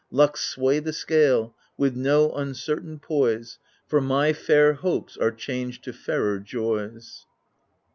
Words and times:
Luck 0.09 0.35
sway 0.35 0.79
the 0.79 0.93
scale 0.93 1.49
^ 1.49 1.53
with 1.77 1.95
no 1.95 2.31
uncertain 2.31 2.97
poise. 2.97 3.59
For 3.85 4.01
my 4.01 4.33
fair 4.33 4.73
hopes 4.73 5.15
are 5.15 5.29
changed 5.29 5.83
to 5.83 5.93
fairer 5.93 6.39
joys. 6.39 7.27